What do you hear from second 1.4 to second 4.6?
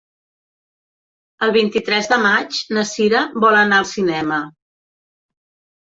El vint-i-tres de maig na Sira vol anar al cinema.